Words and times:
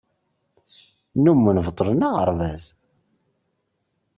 Nnummen 1.15 1.57
beṭṭlen 1.65 2.01
aɣerbaz. 2.09 2.63